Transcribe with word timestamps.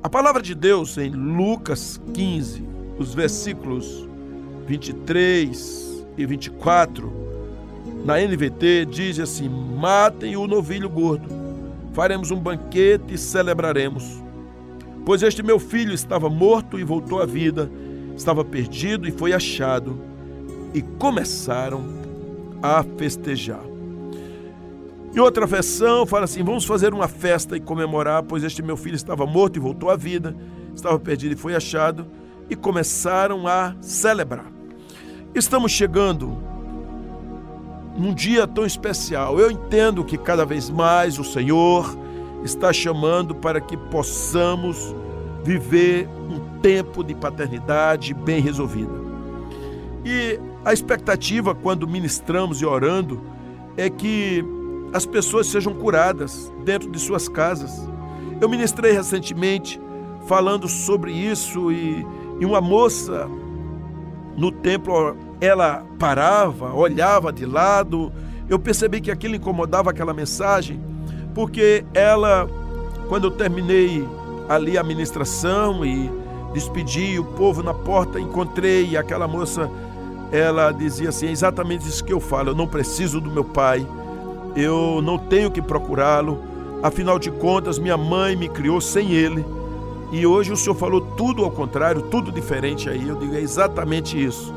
A 0.00 0.08
palavra 0.08 0.40
de 0.40 0.54
Deus 0.54 0.96
em 0.96 1.10
Lucas 1.10 2.00
15, 2.14 2.62
os 2.98 3.12
versículos 3.12 4.08
23 4.64 6.06
e 6.16 6.24
24, 6.24 7.12
na 8.04 8.16
NVT, 8.20 8.86
diz 8.86 9.18
assim: 9.18 9.48
Matem 9.48 10.36
o 10.36 10.46
novilho 10.46 10.88
gordo, 10.88 11.28
faremos 11.94 12.30
um 12.30 12.38
banquete 12.38 13.14
e 13.14 13.18
celebraremos. 13.18 14.22
Pois 15.04 15.20
este 15.24 15.42
meu 15.42 15.58
filho 15.58 15.92
estava 15.92 16.30
morto 16.30 16.78
e 16.78 16.84
voltou 16.84 17.20
à 17.20 17.26
vida, 17.26 17.68
estava 18.16 18.44
perdido 18.44 19.08
e 19.08 19.10
foi 19.10 19.32
achado. 19.32 20.00
E 20.72 20.80
começaram 20.80 21.82
a 22.62 22.84
festejar. 22.96 23.67
Em 25.18 25.20
outra 25.20 25.44
versão, 25.46 26.06
fala 26.06 26.26
assim: 26.26 26.44
vamos 26.44 26.64
fazer 26.64 26.94
uma 26.94 27.08
festa 27.08 27.56
e 27.56 27.60
comemorar, 27.60 28.22
pois 28.22 28.44
este 28.44 28.62
meu 28.62 28.76
filho 28.76 28.94
estava 28.94 29.26
morto 29.26 29.56
e 29.56 29.58
voltou 29.58 29.90
à 29.90 29.96
vida, 29.96 30.36
estava 30.72 30.96
perdido 30.96 31.32
e 31.32 31.36
foi 31.36 31.56
achado, 31.56 32.06
e 32.48 32.54
começaram 32.54 33.44
a 33.48 33.74
celebrar. 33.80 34.46
Estamos 35.34 35.72
chegando 35.72 36.38
num 37.98 38.14
dia 38.14 38.46
tão 38.46 38.64
especial. 38.64 39.40
Eu 39.40 39.50
entendo 39.50 40.04
que 40.04 40.16
cada 40.16 40.46
vez 40.46 40.70
mais 40.70 41.18
o 41.18 41.24
Senhor 41.24 41.98
está 42.44 42.72
chamando 42.72 43.34
para 43.34 43.60
que 43.60 43.76
possamos 43.76 44.94
viver 45.42 46.08
um 46.30 46.60
tempo 46.60 47.02
de 47.02 47.16
paternidade 47.16 48.14
bem 48.14 48.40
resolvida. 48.40 48.94
E 50.04 50.38
a 50.64 50.72
expectativa 50.72 51.56
quando 51.56 51.88
ministramos 51.88 52.62
e 52.62 52.64
orando 52.64 53.20
é 53.76 53.90
que 53.90 54.44
as 54.92 55.04
pessoas 55.04 55.46
sejam 55.46 55.74
curadas 55.74 56.52
dentro 56.64 56.90
de 56.90 56.98
suas 56.98 57.28
casas. 57.28 57.88
Eu 58.40 58.48
ministrei 58.48 58.92
recentemente 58.92 59.80
falando 60.26 60.68
sobre 60.68 61.12
isso 61.12 61.72
e, 61.72 62.06
e 62.40 62.44
uma 62.44 62.60
moça 62.60 63.28
no 64.36 64.52
templo 64.52 65.16
ela 65.40 65.84
parava, 65.98 66.72
olhava 66.72 67.32
de 67.32 67.44
lado. 67.44 68.12
Eu 68.48 68.58
percebi 68.58 69.00
que 69.00 69.10
aquilo 69.10 69.34
incomodava 69.34 69.90
aquela 69.90 70.14
mensagem, 70.14 70.80
porque 71.34 71.84
ela, 71.92 72.48
quando 73.08 73.24
eu 73.24 73.30
terminei 73.30 74.06
ali 74.48 74.78
a 74.78 74.82
ministração 74.82 75.84
e 75.84 76.10
despedi 76.52 77.18
o 77.18 77.24
povo 77.24 77.62
na 77.62 77.74
porta, 77.74 78.18
encontrei 78.18 78.96
aquela 78.96 79.28
moça, 79.28 79.70
ela 80.32 80.72
dizia 80.72 81.10
assim: 81.10 81.26
é 81.26 81.30
exatamente 81.30 81.86
isso 81.86 82.04
que 82.04 82.12
eu 82.12 82.20
falo, 82.20 82.50
eu 82.50 82.54
não 82.54 82.66
preciso 82.66 83.20
do 83.20 83.30
meu 83.30 83.44
pai, 83.44 83.86
eu 84.56 85.00
não 85.02 85.18
tenho 85.18 85.50
que 85.50 85.62
procurá-lo, 85.62 86.38
afinal 86.82 87.18
de 87.18 87.30
contas, 87.30 87.78
minha 87.78 87.96
mãe 87.96 88.36
me 88.36 88.48
criou 88.48 88.80
sem 88.80 89.12
ele. 89.12 89.44
E 90.10 90.26
hoje 90.26 90.52
o 90.52 90.56
senhor 90.56 90.74
falou 90.74 91.00
tudo 91.00 91.44
ao 91.44 91.50
contrário, 91.50 92.02
tudo 92.02 92.32
diferente 92.32 92.88
aí. 92.88 93.06
Eu 93.06 93.16
digo, 93.16 93.34
é 93.34 93.40
exatamente 93.40 94.22
isso. 94.22 94.54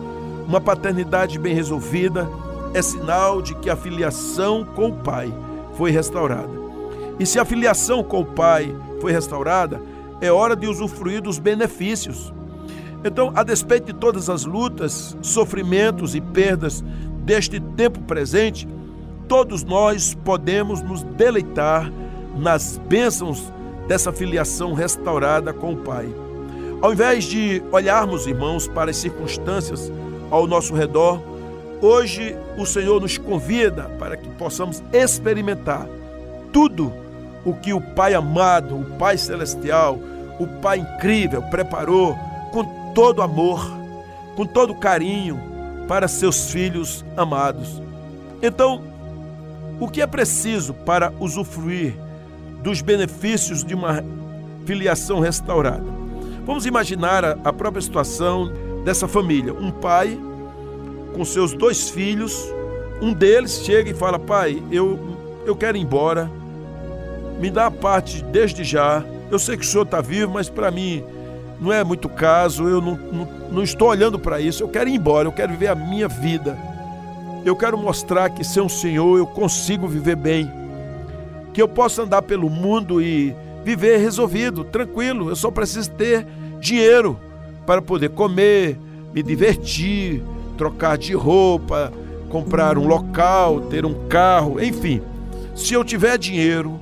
Uma 0.48 0.62
paternidade 0.62 1.38
bem 1.38 1.54
resolvida 1.54 2.30
é 2.74 2.82
sinal 2.82 3.42
de 3.42 3.54
que 3.56 3.70
a 3.70 3.76
filiação 3.76 4.64
com 4.64 4.90
o 4.90 4.94
pai 4.94 5.34
foi 5.78 5.92
restaurada. 5.92 6.50
E 7.20 7.26
se 7.26 7.38
a 7.38 7.46
filiação 7.46 8.04
com 8.04 8.22
o 8.22 8.26
pai 8.26 8.74
foi 9.00 9.12
restaurada, 9.12 9.82
é 10.22 10.32
hora 10.32 10.56
de 10.56 10.68
usufruir 10.68 11.22
dos 11.22 11.38
benefícios. 11.38 12.34
Então, 13.04 13.32
a 13.36 13.44
despeito 13.44 13.88
de 13.88 13.94
todas 13.94 14.30
as 14.30 14.46
lutas, 14.46 15.18
sofrimentos 15.22 16.16
e 16.16 16.22
perdas 16.22 16.84
deste 17.26 17.60
tempo 17.60 18.00
presente, 18.02 18.68
todos 19.32 19.64
nós 19.64 20.14
podemos 20.26 20.82
nos 20.82 21.04
deleitar 21.04 21.90
nas 22.36 22.78
bênçãos 22.78 23.42
dessa 23.88 24.12
filiação 24.12 24.74
restaurada 24.74 25.54
com 25.54 25.72
o 25.72 25.78
Pai. 25.78 26.14
Ao 26.82 26.92
invés 26.92 27.24
de 27.24 27.64
olharmos, 27.72 28.28
irmãos, 28.28 28.68
para 28.68 28.92
as 28.92 28.98
circunstâncias 28.98 29.90
ao 30.30 30.46
nosso 30.46 30.74
redor, 30.74 31.22
hoje 31.82 32.36
o 32.58 32.66
Senhor 32.66 33.00
nos 33.00 33.18
convida 33.18 33.84
para 33.98 34.18
que 34.18 34.28
possamos 34.32 34.84
experimentar 34.92 35.88
tudo 36.52 36.92
o 37.46 37.54
que 37.54 37.72
o 37.72 37.80
Pai 37.80 38.14
amado, 38.14 38.76
o 38.82 38.98
Pai 38.98 39.18
celestial, 39.18 39.98
o 40.42 40.46
Pai 40.62 40.80
incrível 40.80 41.42
preparou 41.44 42.18
com 42.52 42.66
todo 42.94 43.22
amor, 43.22 43.66
com 44.36 44.46
todo 44.46 44.76
carinho 44.76 45.40
para 45.88 46.10
seus 46.10 46.52
filhos 46.52 47.06
amados. 47.16 47.82
Então, 48.42 48.91
o 49.82 49.88
que 49.88 50.00
é 50.00 50.06
preciso 50.06 50.76
para 50.76 51.12
usufruir 51.20 51.96
dos 52.62 52.84
benefícios 52.84 53.64
de 53.64 53.74
uma 53.74 54.04
filiação 54.64 55.20
restaurada? 55.20 55.84
Vamos 56.46 56.68
imaginar 56.68 57.26
a 57.26 57.52
própria 57.52 57.82
situação 57.82 58.54
dessa 58.86 59.08
família. 59.08 59.52
Um 59.52 59.72
pai 59.72 60.20
com 61.16 61.26
seus 61.26 61.54
dois 61.54 61.90
filhos, 61.90 62.48
um 63.02 63.12
deles 63.12 63.64
chega 63.66 63.90
e 63.90 63.94
fala: 63.96 64.20
Pai, 64.20 64.62
eu, 64.72 65.00
eu 65.48 65.56
quero 65.56 65.76
ir 65.76 65.82
embora, 65.82 66.30
me 67.40 67.50
dá 67.50 67.66
a 67.66 67.72
parte 67.72 68.24
desde 68.26 68.64
já. 68.64 69.04
Eu 69.32 69.40
sei 69.40 69.58
que 69.58 69.64
o 69.64 69.68
senhor 69.68 69.84
está 69.84 70.00
vivo, 70.00 70.32
mas 70.32 70.48
para 70.48 70.70
mim 70.70 71.04
não 71.60 71.74
é 71.74 71.84
muito 71.84 72.08
caso, 72.08 72.70
eu 72.70 72.82
não, 72.82 72.96
não, 73.12 73.28
não 73.52 73.64
estou 73.64 73.88
olhando 73.88 74.20
para 74.20 74.40
isso. 74.40 74.62
Eu 74.62 74.68
quero 74.68 74.92
ir 74.92 74.94
embora, 74.94 75.28
eu 75.28 75.32
quero 75.32 75.54
viver 75.54 75.70
a 75.70 75.76
minha 75.76 76.08
vida. 76.08 76.56
Eu 77.44 77.56
quero 77.56 77.78
mostrar 77.78 78.30
que 78.30 78.44
sem 78.44 78.62
o 78.62 78.70
Senhor 78.70 79.18
eu 79.18 79.26
consigo 79.26 79.88
viver 79.88 80.16
bem. 80.16 80.50
Que 81.54 81.62
eu 81.62 81.68
posso 81.68 82.02
andar 82.02 82.22
pelo 82.22 82.50
mundo 82.50 83.02
e 83.02 83.36
viver 83.64 83.98
resolvido, 83.98 84.64
tranquilo. 84.64 85.30
Eu 85.30 85.36
só 85.36 85.50
preciso 85.50 85.90
ter 85.92 86.26
dinheiro 86.60 87.20
para 87.66 87.82
poder 87.82 88.10
comer, 88.10 88.78
me 89.14 89.24
divertir, 89.24 90.22
trocar 90.56 90.98
de 90.98 91.14
roupa, 91.14 91.92
comprar 92.30 92.78
um 92.78 92.88
local, 92.88 93.62
ter 93.62 93.86
um 93.86 94.08
carro, 94.08 94.64
enfim. 94.64 95.02
Se 95.56 95.74
eu 95.74 95.84
tiver 95.84 96.18
dinheiro, 96.18 96.80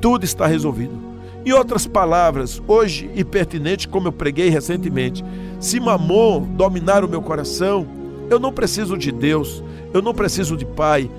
tudo 0.00 0.24
está 0.24 0.46
resolvido. 0.46 1.00
Em 1.44 1.52
outras 1.52 1.86
palavras, 1.86 2.60
hoje 2.66 3.10
e 3.14 3.24
pertinente, 3.24 3.88
como 3.88 4.08
eu 4.08 4.12
preguei 4.12 4.48
recentemente, 4.48 5.24
se 5.60 5.80
mamon 5.80 6.42
dominar 6.42 7.04
o 7.04 7.08
meu 7.08 7.22
coração, 7.22 7.86
eu 8.32 8.40
não 8.40 8.52
preciso 8.52 8.96
de 8.96 9.12
Deus, 9.12 9.62
eu 9.92 10.00
não 10.00 10.14
preciso 10.14 10.56
de 10.56 10.64
pai, 10.64 11.10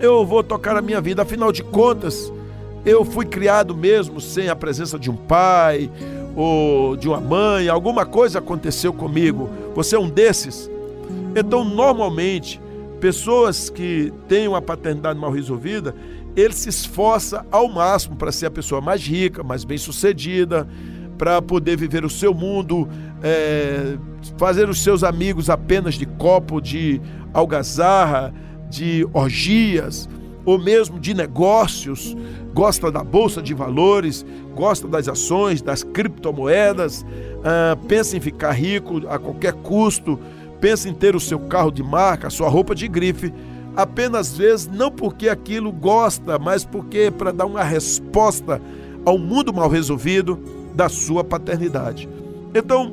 eu 0.00 0.24
vou 0.24 0.42
tocar 0.42 0.76
a 0.76 0.82
minha 0.82 1.00
vida, 1.00 1.22
afinal 1.22 1.50
de 1.50 1.62
contas, 1.62 2.32
eu 2.84 3.04
fui 3.04 3.26
criado 3.26 3.74
mesmo 3.76 4.20
sem 4.20 4.48
a 4.48 4.56
presença 4.56 4.98
de 4.98 5.10
um 5.10 5.16
pai 5.16 5.90
ou 6.36 6.96
de 6.96 7.08
uma 7.08 7.20
mãe, 7.20 7.68
alguma 7.68 8.06
coisa 8.06 8.38
aconteceu 8.38 8.92
comigo. 8.92 9.50
Você 9.74 9.96
é 9.96 9.98
um 9.98 10.08
desses? 10.08 10.70
Então, 11.34 11.64
normalmente, 11.64 12.60
pessoas 13.00 13.68
que 13.68 14.12
têm 14.28 14.46
uma 14.46 14.62
paternidade 14.62 15.18
mal 15.18 15.30
resolvida, 15.30 15.94
ele 16.36 16.54
se 16.54 16.68
esforça 16.68 17.44
ao 17.50 17.68
máximo 17.68 18.14
para 18.14 18.30
ser 18.30 18.46
a 18.46 18.50
pessoa 18.50 18.80
mais 18.80 19.04
rica, 19.04 19.42
mais 19.42 19.64
bem-sucedida, 19.64 20.68
para 21.16 21.42
poder 21.42 21.76
viver 21.76 22.04
o 22.04 22.10
seu 22.10 22.32
mundo, 22.32 22.88
é, 23.22 23.96
fazer 24.36 24.68
os 24.68 24.82
seus 24.82 25.02
amigos 25.02 25.50
apenas 25.50 25.94
de 25.94 26.06
copo 26.06 26.60
de 26.60 27.00
algazarra, 27.32 28.32
de 28.68 29.06
orgias, 29.12 30.08
ou 30.44 30.58
mesmo 30.58 30.98
de 30.98 31.12
negócios, 31.12 32.16
gosta 32.54 32.90
da 32.90 33.04
bolsa 33.04 33.42
de 33.42 33.52
valores, 33.52 34.24
gosta 34.54 34.88
das 34.88 35.06
ações, 35.06 35.60
das 35.60 35.82
criptomoedas, 35.82 37.04
ah, 37.44 37.76
pensa 37.86 38.16
em 38.16 38.20
ficar 38.20 38.52
rico 38.52 39.02
a 39.08 39.18
qualquer 39.18 39.52
custo, 39.52 40.18
pensa 40.60 40.88
em 40.88 40.94
ter 40.94 41.14
o 41.14 41.20
seu 41.20 41.38
carro 41.38 41.70
de 41.70 41.82
marca, 41.82 42.28
a 42.28 42.30
sua 42.30 42.48
roupa 42.48 42.74
de 42.74 42.88
grife, 42.88 43.32
apenas 43.76 44.36
vezes 44.36 44.66
não 44.66 44.90
porque 44.90 45.28
aquilo 45.28 45.70
gosta, 45.70 46.38
mas 46.38 46.64
porque 46.64 47.10
para 47.10 47.32
dar 47.32 47.46
uma 47.46 47.62
resposta 47.62 48.60
ao 49.04 49.18
mundo 49.18 49.52
mal 49.52 49.68
resolvido 49.68 50.38
da 50.74 50.88
sua 50.88 51.22
paternidade. 51.22 52.08
Então, 52.54 52.92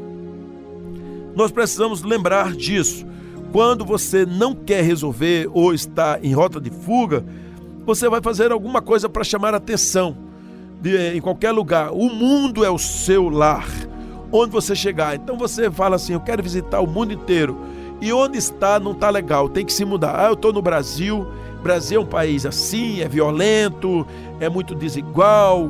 nós 1.36 1.52
precisamos 1.52 2.02
lembrar 2.02 2.54
disso. 2.54 3.06
Quando 3.52 3.86
você 3.86 4.26
não 4.26 4.56
quer 4.56 4.84
resolver 4.84 5.50
ou 5.54 5.74
está 5.74 6.20
em 6.22 6.34
rota 6.34 6.60
de 6.60 6.70
fuga, 6.70 7.24
você 7.86 8.10
vai 8.10 8.22
fazer 8.22 8.52
alguma 8.52 8.82
coisa 8.82 9.08
para 9.08 9.24
chamar 9.24 9.54
a 9.54 9.58
atenção 9.58 10.18
de, 10.82 11.16
em 11.16 11.22
qualquer 11.22 11.52
lugar. 11.52 11.92
O 11.92 12.10
mundo 12.10 12.66
é 12.66 12.70
o 12.70 12.78
seu 12.78 13.30
lar, 13.30 13.68
onde 14.32 14.52
você 14.52 14.76
chegar. 14.76 15.16
Então 15.16 15.38
você 15.38 15.70
fala 15.70 15.96
assim: 15.96 16.14
Eu 16.14 16.20
quero 16.20 16.42
visitar 16.42 16.80
o 16.80 16.88
mundo 16.88 17.14
inteiro. 17.14 17.58
E 18.02 18.12
onde 18.12 18.38
está 18.38 18.80
não 18.80 18.92
está 18.92 19.10
legal, 19.10 19.48
tem 19.48 19.66
que 19.66 19.72
se 19.72 19.86
mudar. 19.86 20.20
Ah, 20.20 20.28
eu 20.28 20.34
estou 20.34 20.52
no 20.52 20.62
Brasil. 20.62 21.26
Brasil 21.64 22.00
é 22.00 22.04
um 22.04 22.08
país 22.08 22.46
assim, 22.46 23.02
é 23.02 23.08
violento, 23.08 24.06
é 24.40 24.48
muito 24.48 24.76
desigual, 24.76 25.68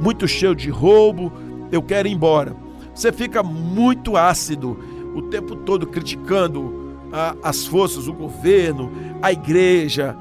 muito 0.00 0.26
cheio 0.26 0.54
de 0.54 0.70
roubo. 0.70 1.32
Eu 1.70 1.82
quero 1.82 2.08
ir 2.08 2.12
embora. 2.12 2.56
Você 2.94 3.12
fica 3.12 3.42
muito 3.42 4.16
ácido 4.16 4.76
o 5.14 5.22
tempo 5.22 5.56
todo 5.56 5.86
criticando 5.86 6.96
a, 7.12 7.34
as 7.42 7.66
forças, 7.66 8.08
o 8.08 8.12
governo, 8.12 8.90
a 9.20 9.32
igreja, 9.32 10.16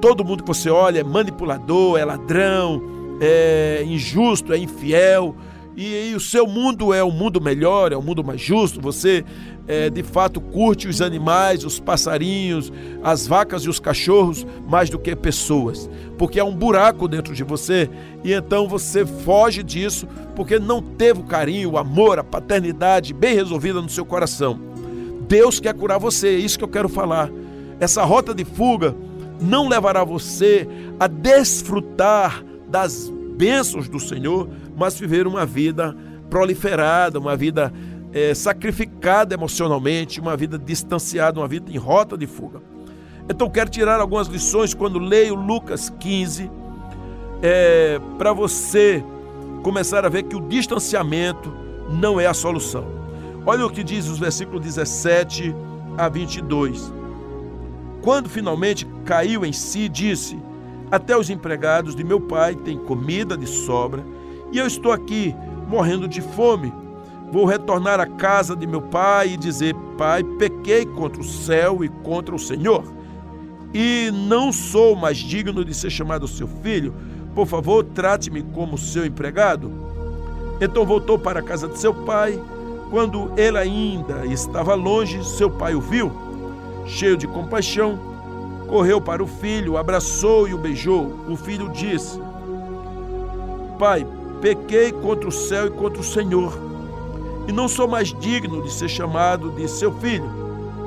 todo 0.00 0.24
mundo 0.24 0.42
que 0.42 0.48
você 0.48 0.70
olha 0.70 1.00
é 1.00 1.04
manipulador, 1.04 1.98
é 1.98 2.04
ladrão, 2.04 2.82
é 3.20 3.82
injusto, 3.84 4.52
é 4.52 4.58
infiel. 4.58 5.34
E, 5.76 6.10
e, 6.10 6.14
o 6.14 6.20
seu 6.20 6.46
mundo 6.46 6.92
é 6.92 7.02
um 7.02 7.10
mundo 7.10 7.40
melhor, 7.40 7.92
é 7.92 7.96
um 7.96 8.02
mundo 8.02 8.24
mais 8.24 8.40
justo, 8.40 8.80
você 8.80 9.24
é, 9.68 9.88
de 9.88 10.02
fato 10.02 10.40
curte 10.40 10.88
os 10.88 11.00
animais, 11.00 11.64
os 11.64 11.78
passarinhos, 11.78 12.72
as 13.02 13.26
vacas 13.26 13.62
e 13.62 13.68
os 13.68 13.78
cachorros 13.78 14.44
mais 14.68 14.90
do 14.90 14.98
que 14.98 15.14
pessoas, 15.14 15.88
porque 16.18 16.40
há 16.40 16.44
um 16.44 16.54
buraco 16.54 17.06
dentro 17.06 17.34
de 17.34 17.44
você 17.44 17.88
e 18.24 18.32
então 18.32 18.68
você 18.68 19.06
foge 19.06 19.62
disso 19.62 20.08
porque 20.34 20.58
não 20.58 20.82
teve 20.82 21.20
o 21.20 21.24
carinho, 21.24 21.70
o 21.70 21.78
amor, 21.78 22.18
a 22.18 22.24
paternidade 22.24 23.14
bem 23.14 23.34
resolvida 23.34 23.80
no 23.80 23.88
seu 23.88 24.04
coração. 24.04 24.58
Deus 25.28 25.60
quer 25.60 25.74
curar 25.74 25.98
você, 25.98 26.28
é 26.28 26.38
isso 26.38 26.58
que 26.58 26.64
eu 26.64 26.68
quero 26.68 26.88
falar. 26.88 27.30
Essa 27.78 28.02
rota 28.04 28.34
de 28.34 28.44
fuga 28.44 28.94
não 29.40 29.68
levará 29.68 30.02
você 30.02 30.66
a 30.98 31.06
desfrutar 31.06 32.44
das 32.68 33.12
bênçãos 33.40 33.88
do 33.88 33.98
Senhor, 33.98 34.50
mas 34.76 35.00
viver 35.00 35.26
uma 35.26 35.46
vida 35.46 35.96
proliferada, 36.28 37.18
uma 37.18 37.34
vida 37.34 37.72
é, 38.12 38.34
sacrificada 38.34 39.32
emocionalmente, 39.32 40.20
uma 40.20 40.36
vida 40.36 40.58
distanciada, 40.58 41.40
uma 41.40 41.48
vida 41.48 41.72
em 41.72 41.78
rota 41.78 42.18
de 42.18 42.26
fuga. 42.26 42.60
Então 43.30 43.48
quero 43.48 43.70
tirar 43.70 43.98
algumas 43.98 44.26
lições 44.26 44.74
quando 44.74 44.98
leio 44.98 45.34
Lucas 45.34 45.88
15, 45.88 46.50
é, 47.42 47.98
para 48.18 48.34
você 48.34 49.02
começar 49.62 50.04
a 50.04 50.10
ver 50.10 50.24
que 50.24 50.36
o 50.36 50.46
distanciamento 50.46 51.50
não 51.88 52.20
é 52.20 52.26
a 52.26 52.34
solução. 52.34 52.84
Olha 53.46 53.64
o 53.64 53.70
que 53.70 53.82
diz 53.82 54.06
os 54.06 54.18
versículos 54.18 54.60
17 54.60 55.54
a 55.96 56.10
22. 56.10 56.92
Quando 58.02 58.28
finalmente 58.28 58.86
caiu 59.06 59.46
em 59.46 59.52
si, 59.52 59.88
disse: 59.88 60.38
até 60.90 61.16
os 61.16 61.30
empregados 61.30 61.94
de 61.94 62.02
meu 62.02 62.20
pai 62.20 62.54
têm 62.54 62.78
comida 62.78 63.36
de 63.36 63.46
sobra 63.46 64.04
e 64.52 64.58
eu 64.58 64.66
estou 64.66 64.90
aqui 64.90 65.34
morrendo 65.68 66.08
de 66.08 66.20
fome. 66.20 66.72
Vou 67.30 67.44
retornar 67.44 68.00
à 68.00 68.06
casa 68.06 68.56
de 68.56 68.66
meu 68.66 68.82
pai 68.82 69.30
e 69.30 69.36
dizer: 69.36 69.74
Pai, 69.96 70.24
pequei 70.24 70.84
contra 70.84 71.20
o 71.20 71.24
céu 71.24 71.84
e 71.84 71.88
contra 71.88 72.34
o 72.34 72.38
Senhor, 72.38 72.82
e 73.72 74.10
não 74.12 74.52
sou 74.52 74.96
mais 74.96 75.16
digno 75.16 75.64
de 75.64 75.72
ser 75.72 75.90
chamado 75.90 76.26
seu 76.26 76.48
filho. 76.48 76.92
Por 77.32 77.46
favor, 77.46 77.84
trate-me 77.84 78.42
como 78.42 78.76
seu 78.76 79.06
empregado. 79.06 79.70
Então 80.60 80.84
voltou 80.84 81.16
para 81.16 81.38
a 81.38 81.42
casa 81.42 81.68
de 81.68 81.78
seu 81.78 81.94
pai. 81.94 82.42
Quando 82.90 83.30
ele 83.36 83.56
ainda 83.56 84.26
estava 84.26 84.74
longe, 84.74 85.24
seu 85.24 85.48
pai 85.48 85.76
o 85.76 85.80
viu. 85.80 86.10
Cheio 86.84 87.16
de 87.16 87.28
compaixão, 87.28 87.96
correu 88.70 89.00
para 89.00 89.22
o 89.22 89.26
filho, 89.26 89.76
abraçou 89.76 90.48
e 90.48 90.54
o 90.54 90.58
beijou. 90.58 91.12
O 91.28 91.36
filho 91.36 91.68
disse: 91.70 92.20
Pai, 93.78 94.06
pequei 94.40 94.92
contra 94.92 95.28
o 95.28 95.32
céu 95.32 95.66
e 95.66 95.70
contra 95.70 96.00
o 96.00 96.04
Senhor, 96.04 96.56
e 97.48 97.52
não 97.52 97.66
sou 97.68 97.88
mais 97.88 98.14
digno 98.14 98.62
de 98.62 98.72
ser 98.72 98.88
chamado 98.88 99.50
de 99.50 99.66
seu 99.66 99.92
filho. 99.92 100.38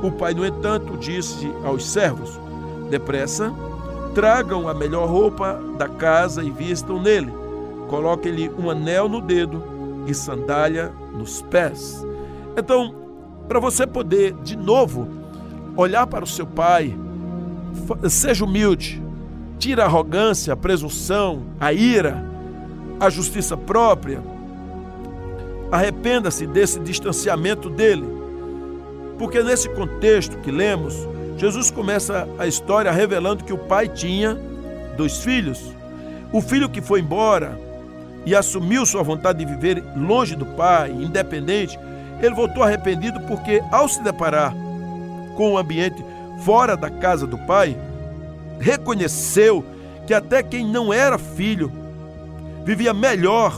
O 0.02 0.10
pai, 0.10 0.34
no 0.34 0.46
entanto, 0.46 0.98
disse 0.98 1.52
aos 1.66 1.86
servos: 1.86 2.40
Depressa, 2.90 3.54
tragam 4.16 4.70
a 4.70 4.74
melhor 4.74 5.10
roupa 5.10 5.60
da 5.78 5.90
casa 5.90 6.42
e 6.42 6.50
vistam 6.50 7.02
nele. 7.02 7.34
Coloquem-lhe 7.90 8.50
um 8.58 8.70
anel 8.70 9.10
no 9.10 9.20
dedo 9.20 9.62
e 10.08 10.14
sandália 10.14 10.92
nos 11.14 11.42
pés. 11.42 12.06
Então, 12.58 12.96
para 13.48 13.60
você 13.60 13.86
poder 13.86 14.34
de 14.36 14.56
novo 14.56 15.08
olhar 15.76 16.08
para 16.08 16.24
o 16.24 16.28
seu 16.28 16.46
pai 16.46 16.96
seja 18.10 18.44
humilde, 18.46 19.02
tira 19.60 19.84
a 19.84 19.86
arrogância, 19.86 20.54
a 20.54 20.58
presunção, 20.58 21.44
a 21.60 21.72
ira, 21.72 22.24
a 23.00 23.10
justiça 23.10 23.56
própria. 23.56 24.22
Arrependa-se 25.72 26.46
desse 26.46 26.80
distanciamento 26.80 27.70
dele. 27.70 28.06
Porque 29.18 29.42
nesse 29.42 29.70
contexto 29.70 30.38
que 30.38 30.52
lemos, 30.52 30.96
Jesus 31.38 31.72
começa 31.72 32.28
a 32.38 32.46
história 32.48 32.92
revelando 32.92 33.44
que 33.44 33.54
o 33.54 33.58
pai 33.58 33.88
tinha 33.88 34.38
dois 34.98 35.24
filhos. 35.24 35.74
O 36.32 36.42
filho 36.42 36.70
que 36.70 36.82
foi 36.82 37.00
embora 37.00 37.60
e 38.26 38.36
assumiu 38.36 38.86
sua 38.86 39.04
vontade 39.04 39.40
de 39.40 39.46
viver 39.46 39.84
longe 39.96 40.36
do 40.36 40.46
pai, 40.46 40.92
independente, 40.92 41.78
ele 42.22 42.34
voltou 42.34 42.64
arrependido 42.64 43.20
porque, 43.22 43.62
ao 43.72 43.88
se 43.88 44.02
deparar 44.02 44.54
com 45.36 45.54
o 45.54 45.58
ambiente 45.58 46.04
fora 46.44 46.76
da 46.76 46.90
casa 46.90 47.26
do 47.26 47.38
pai, 47.38 47.78
reconheceu 48.60 49.64
que 50.06 50.14
até 50.14 50.44
quem 50.44 50.66
não 50.66 50.94
era 50.94 51.18
filho 51.18 51.72
vivia 52.66 52.94
melhor 52.94 53.54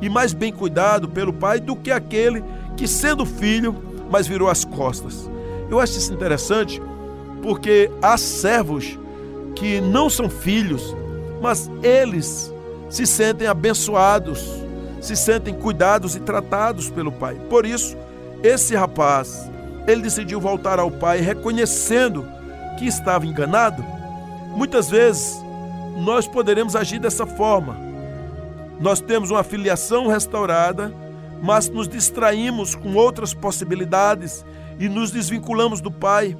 e 0.00 0.08
mais 0.08 0.32
bem 0.32 0.52
cuidado 0.52 1.08
pelo 1.08 1.32
pai 1.32 1.60
do 1.60 1.74
que 1.74 1.90
aquele 1.90 2.42
que, 2.76 2.86
sendo 2.86 3.26
filho, 3.26 3.74
mas 4.10 4.26
virou 4.26 4.48
as 4.48 4.64
costas. 4.64 5.28
Eu 5.70 5.80
acho 5.80 5.98
isso 5.98 6.12
interessante 6.12 6.80
porque 7.42 7.90
há 8.00 8.16
servos 8.16 8.98
que 9.54 9.80
não 9.80 10.08
são 10.08 10.30
filhos, 10.30 10.94
mas 11.42 11.70
eles 11.82 12.52
se 12.88 13.06
sentem 13.06 13.46
abençoados, 13.46 14.62
se 15.00 15.16
sentem 15.16 15.54
cuidados 15.54 16.14
e 16.14 16.20
tratados 16.20 16.88
pelo 16.88 17.12
pai. 17.12 17.36
Por 17.50 17.66
isso, 17.66 17.96
esse 18.42 18.74
rapaz 18.74 19.50
ele 19.88 20.02
decidiu 20.02 20.38
voltar 20.38 20.78
ao 20.78 20.90
pai 20.90 21.20
reconhecendo 21.20 22.28
que 22.78 22.86
estava 22.86 23.26
enganado. 23.26 23.82
Muitas 24.54 24.90
vezes 24.90 25.42
nós 25.96 26.28
poderemos 26.28 26.76
agir 26.76 26.98
dessa 26.98 27.26
forma. 27.26 27.74
Nós 28.78 29.00
temos 29.00 29.30
uma 29.30 29.42
filiação 29.42 30.06
restaurada, 30.06 30.92
mas 31.42 31.70
nos 31.70 31.88
distraímos 31.88 32.74
com 32.74 32.94
outras 32.94 33.32
possibilidades 33.32 34.44
e 34.78 34.88
nos 34.88 35.10
desvinculamos 35.10 35.80
do 35.80 35.90
Pai. 35.90 36.36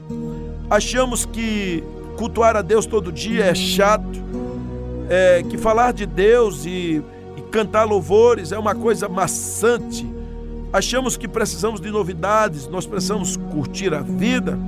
Achamos 0.69 1.25
que 1.25 1.83
cultuar 2.19 2.55
a 2.55 2.63
Deus 2.63 2.85
todo 2.85 3.11
dia 3.11 3.47
é 3.47 3.55
chato, 3.55 4.23
é, 5.09 5.43
que 5.49 5.57
falar 5.57 5.93
de 5.93 6.05
Deus 6.05 6.67
e, 6.67 7.03
e 7.37 7.41
cantar 7.51 7.85
louvores 7.85 8.53
é 8.53 8.59
uma 8.59 8.75
coisa 8.75 9.09
maçante 9.09 10.18
Achamos 10.73 11.17
que 11.17 11.27
precisamos 11.27 11.81
de 11.81 11.91
novidades, 11.91 12.69
nós 12.69 12.87
precisamos 12.87 13.37
curtir 13.37 13.95
a 13.95 14.01
vida, 14.01 14.59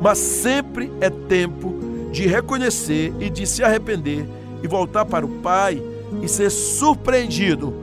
mas 0.00 0.16
sempre 0.16 0.90
é 1.00 1.10
tempo 1.10 1.74
de 2.10 2.26
reconhecer 2.26 3.12
e 3.20 3.28
de 3.28 3.46
se 3.46 3.62
arrepender 3.62 4.26
e 4.62 4.66
voltar 4.66 5.04
para 5.04 5.26
o 5.26 5.40
Pai 5.40 5.82
e 6.22 6.28
ser 6.28 6.50
surpreendido 6.50 7.74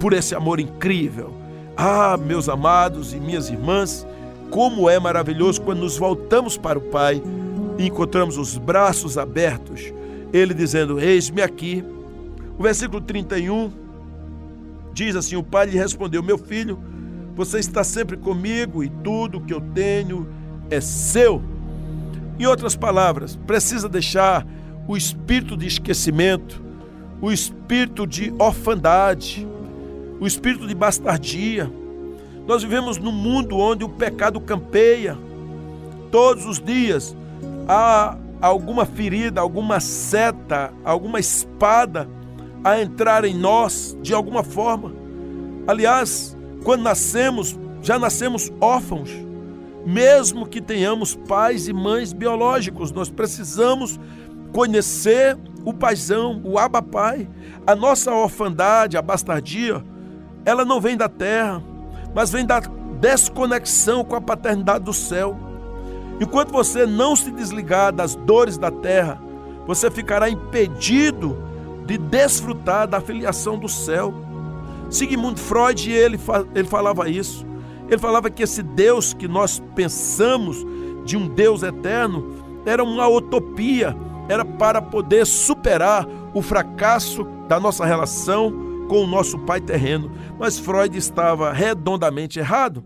por 0.00 0.14
esse 0.14 0.34
amor 0.34 0.58
incrível. 0.58 1.34
Ah, 1.76 2.16
meus 2.16 2.48
amados 2.48 3.12
e 3.12 3.16
minhas 3.16 3.50
irmãs, 3.50 4.06
como 4.50 4.88
é 4.88 4.98
maravilhoso 4.98 5.60
quando 5.60 5.80
nos 5.80 5.98
voltamos 5.98 6.56
para 6.56 6.78
o 6.78 6.82
Pai 6.82 7.22
e 7.76 7.86
encontramos 7.86 8.38
os 8.38 8.56
braços 8.56 9.18
abertos, 9.18 9.92
Ele 10.32 10.54
dizendo: 10.54 10.98
Eis-me 10.98 11.42
aqui. 11.42 11.84
O 12.58 12.62
versículo 12.62 13.02
31 13.02 13.70
Diz 14.96 15.14
assim: 15.14 15.36
O 15.36 15.42
pai 15.42 15.66
lhe 15.66 15.76
respondeu: 15.76 16.22
Meu 16.22 16.38
filho, 16.38 16.78
você 17.36 17.58
está 17.58 17.84
sempre 17.84 18.16
comigo 18.16 18.82
e 18.82 18.88
tudo 18.88 19.42
que 19.42 19.52
eu 19.52 19.60
tenho 19.60 20.26
é 20.70 20.80
seu. 20.80 21.42
Em 22.38 22.46
outras 22.46 22.74
palavras, 22.74 23.36
precisa 23.46 23.90
deixar 23.90 24.46
o 24.88 24.96
espírito 24.96 25.54
de 25.54 25.66
esquecimento, 25.66 26.62
o 27.20 27.30
espírito 27.30 28.06
de 28.06 28.32
orfandade, 28.38 29.46
o 30.18 30.26
espírito 30.26 30.66
de 30.66 30.74
bastardia. 30.74 31.70
Nós 32.46 32.62
vivemos 32.62 32.96
num 32.96 33.12
mundo 33.12 33.58
onde 33.58 33.84
o 33.84 33.88
pecado 33.88 34.40
campeia. 34.40 35.18
Todos 36.10 36.46
os 36.46 36.58
dias 36.58 37.14
há 37.68 38.16
alguma 38.40 38.86
ferida, 38.86 39.42
alguma 39.42 39.78
seta, 39.78 40.72
alguma 40.82 41.20
espada 41.20 42.08
a 42.64 42.80
entrar 42.80 43.24
em 43.24 43.34
nós 43.34 43.96
de 44.00 44.14
alguma 44.14 44.42
forma. 44.42 44.92
Aliás, 45.66 46.35
quando 46.66 46.82
nascemos, 46.82 47.56
já 47.80 47.96
nascemos 47.96 48.52
órfãos. 48.60 49.08
Mesmo 49.86 50.44
que 50.44 50.60
tenhamos 50.60 51.14
pais 51.14 51.68
e 51.68 51.72
mães 51.72 52.12
biológicos, 52.12 52.90
nós 52.90 53.08
precisamos 53.08 54.00
conhecer 54.52 55.38
o 55.64 55.72
paizão, 55.72 56.40
o 56.42 56.58
abapai. 56.58 57.30
A 57.64 57.76
nossa 57.76 58.12
orfandade, 58.12 58.96
a 58.96 59.02
bastardia, 59.02 59.80
ela 60.44 60.64
não 60.64 60.80
vem 60.80 60.96
da 60.96 61.08
terra, 61.08 61.62
mas 62.12 62.32
vem 62.32 62.44
da 62.44 62.58
desconexão 63.00 64.02
com 64.02 64.16
a 64.16 64.20
paternidade 64.20 64.86
do 64.86 64.92
céu. 64.92 65.38
Enquanto 66.20 66.50
você 66.50 66.84
não 66.84 67.14
se 67.14 67.30
desligar 67.30 67.92
das 67.92 68.16
dores 68.16 68.58
da 68.58 68.72
terra, 68.72 69.22
você 69.68 69.88
ficará 69.88 70.28
impedido 70.28 71.38
de 71.86 71.96
desfrutar 71.96 72.88
da 72.88 73.00
filiação 73.00 73.56
do 73.56 73.68
céu. 73.68 74.25
Sigmund 74.88 75.40
Freud, 75.40 75.90
ele, 75.90 76.18
ele 76.54 76.68
falava 76.68 77.08
isso. 77.08 77.46
Ele 77.88 77.98
falava 77.98 78.30
que 78.30 78.42
esse 78.42 78.62
Deus 78.62 79.12
que 79.12 79.28
nós 79.28 79.62
pensamos 79.74 80.64
de 81.04 81.16
um 81.16 81.28
Deus 81.28 81.62
eterno 81.62 82.34
era 82.64 82.82
uma 82.82 83.06
utopia, 83.08 83.96
era 84.28 84.44
para 84.44 84.82
poder 84.82 85.24
superar 85.24 86.06
o 86.34 86.42
fracasso 86.42 87.24
da 87.48 87.60
nossa 87.60 87.84
relação 87.84 88.52
com 88.88 89.04
o 89.04 89.06
nosso 89.06 89.38
pai 89.38 89.60
terreno. 89.60 90.10
Mas 90.38 90.58
Freud 90.58 90.96
estava 90.98 91.52
redondamente 91.52 92.38
errado, 92.38 92.84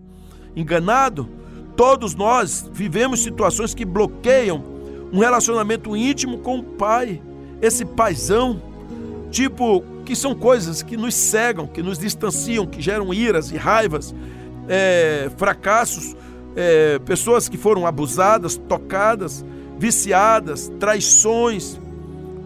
enganado. 0.54 1.28
Todos 1.76 2.14
nós 2.14 2.71
vivemos 2.73 3.23
situações 3.23 3.75
que 3.75 3.87
bloqueiam 3.87 4.62
um 5.12 5.19
relacionamento 5.19 5.97
íntimo 5.97 6.38
com 6.38 6.59
o 6.59 6.62
pai, 6.62 7.23
esse 7.61 7.85
paizão, 7.85 8.61
tipo 9.30 9.83
que 10.04 10.16
são 10.16 10.35
coisas 10.35 10.83
que 10.83 10.97
nos 10.97 11.14
cegam, 11.14 11.66
que 11.66 11.83
nos 11.83 11.99
distanciam, 11.99 12.66
que 12.66 12.80
geram 12.80 13.12
iras 13.12 13.50
e 13.50 13.57
raivas, 13.57 14.14
é, 14.69 15.30
fracassos, 15.37 16.16
é, 16.57 16.99
pessoas 17.00 17.49
que 17.49 17.57
foram 17.57 17.87
abusadas, 17.87 18.57
tocadas, 18.57 19.45
viciadas, 19.78 20.71
traições, 20.78 21.80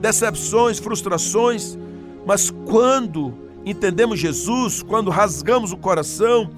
decepções, 0.01 0.79
frustrações. 0.79 1.79
Mas 2.27 2.51
quando 2.51 3.35
entendemos 3.65 4.19
Jesus, 4.19 4.83
quando 4.83 5.11
rasgamos 5.11 5.73
o 5.73 5.77
coração, 5.77 6.51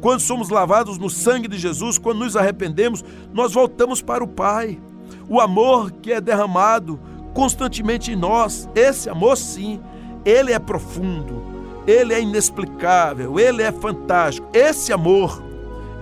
quando 0.00 0.20
somos 0.20 0.48
lavados 0.48 0.98
no 0.98 1.10
sangue 1.10 1.48
de 1.48 1.58
Jesus, 1.58 1.98
quando 1.98 2.20
nos 2.20 2.36
arrependemos, 2.36 3.04
nós 3.32 3.52
voltamos 3.52 4.00
para 4.00 4.24
o 4.24 4.28
Pai. 4.28 4.80
O 5.28 5.40
amor 5.40 5.90
que 5.90 6.12
é 6.12 6.20
derramado 6.20 6.98
constantemente 7.34 8.12
em 8.12 8.16
nós, 8.16 8.68
esse 8.74 9.08
amor 9.08 9.36
sim, 9.36 9.80
ele 10.24 10.52
é 10.52 10.58
profundo, 10.58 11.42
ele 11.86 12.12
é 12.12 12.20
inexplicável, 12.20 13.38
ele 13.38 13.62
é 13.62 13.72
fantástico. 13.72 14.46
Esse 14.52 14.92
amor, 14.92 15.42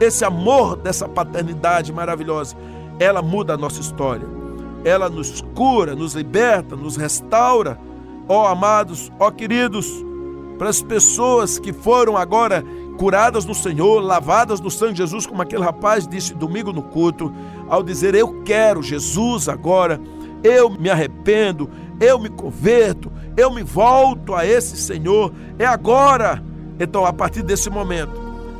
esse 0.00 0.24
amor 0.24 0.76
dessa 0.76 1.08
paternidade 1.08 1.92
maravilhosa, 1.92 2.56
ela 2.98 3.22
muda 3.22 3.54
a 3.54 3.56
nossa 3.56 3.80
história. 3.80 4.26
Ela 4.84 5.08
nos 5.08 5.40
cura, 5.54 5.94
nos 5.94 6.14
liberta, 6.14 6.76
nos 6.76 6.96
restaura. 6.96 7.78
Ó 8.28 8.42
oh, 8.42 8.46
amados, 8.46 9.10
ó 9.18 9.28
oh, 9.28 9.32
queridos, 9.32 10.04
para 10.58 10.68
as 10.68 10.82
pessoas 10.82 11.58
que 11.58 11.72
foram 11.72 12.16
agora 12.16 12.64
curadas 12.98 13.44
no 13.44 13.54
Senhor, 13.54 14.00
lavadas 14.00 14.60
no 14.60 14.70
sangue 14.70 14.94
de 14.94 14.98
Jesus, 14.98 15.24
como 15.24 15.40
aquele 15.40 15.62
rapaz 15.62 16.06
disse 16.06 16.34
domingo 16.34 16.72
no 16.72 16.82
culto, 16.82 17.32
ao 17.68 17.82
dizer: 17.82 18.14
Eu 18.14 18.42
quero 18.42 18.82
Jesus 18.82 19.48
agora, 19.48 20.00
eu 20.42 20.68
me 20.68 20.90
arrependo, 20.90 21.70
eu 22.00 22.18
me 22.18 22.28
converto, 22.28 23.10
eu 23.38 23.52
me 23.52 23.62
volto 23.62 24.34
a 24.34 24.44
esse 24.44 24.76
Senhor, 24.76 25.32
é 25.58 25.64
agora. 25.64 26.42
Então, 26.80 27.06
a 27.06 27.12
partir 27.12 27.42
desse 27.42 27.70
momento, 27.70 28.12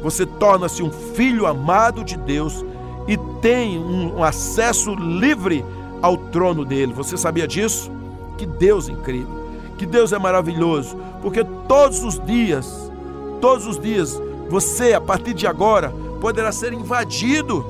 você 0.02 0.24
torna-se 0.24 0.82
um 0.84 0.90
filho 0.90 1.46
amado 1.46 2.04
de 2.04 2.16
Deus 2.16 2.64
e 3.08 3.16
tem 3.42 3.76
um, 3.76 4.22
acesso 4.22 4.94
livre 4.94 5.64
ao 6.00 6.16
trono 6.16 6.64
dele. 6.64 6.92
Você 6.92 7.16
sabia 7.16 7.48
disso? 7.48 7.90
Que 8.36 8.46
Deus 8.46 8.88
é 8.88 8.92
incrível, 8.92 9.48
que 9.76 9.84
Deus 9.84 10.12
é 10.12 10.18
maravilhoso, 10.18 10.96
porque 11.20 11.42
todos 11.66 12.04
os 12.04 12.24
dias, 12.24 12.92
todos 13.40 13.66
os 13.66 13.80
dias, 13.80 14.20
você, 14.48 14.92
a 14.92 15.00
partir 15.00 15.34
de 15.34 15.46
agora, 15.46 15.92
poderá 16.20 16.52
ser 16.52 16.72
invadido 16.72 17.64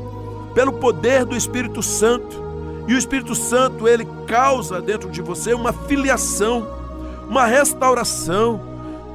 pelo 0.54 0.74
poder 0.74 1.24
do 1.24 1.34
Espírito 1.34 1.82
Santo. 1.82 2.46
E 2.86 2.94
o 2.94 2.98
Espírito 2.98 3.34
Santo, 3.34 3.88
ele 3.88 4.06
causa 4.26 4.80
dentro 4.82 5.10
de 5.10 5.22
você 5.22 5.54
uma 5.54 5.72
filiação, 5.72 6.77
uma 7.28 7.46
restauração. 7.46 8.60